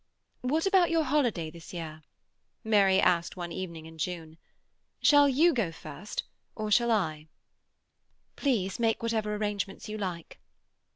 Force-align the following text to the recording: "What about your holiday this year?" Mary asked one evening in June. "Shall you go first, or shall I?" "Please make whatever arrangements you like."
"What 0.41 0.65
about 0.65 0.89
your 0.89 1.03
holiday 1.03 1.51
this 1.51 1.73
year?" 1.75 2.01
Mary 2.63 2.99
asked 2.99 3.37
one 3.37 3.51
evening 3.51 3.85
in 3.85 3.99
June. 3.99 4.39
"Shall 4.99 5.29
you 5.29 5.53
go 5.53 5.71
first, 5.71 6.23
or 6.55 6.71
shall 6.71 6.89
I?" 6.89 7.27
"Please 8.35 8.79
make 8.79 9.03
whatever 9.03 9.35
arrangements 9.35 9.87
you 9.89 9.99
like." 9.99 10.39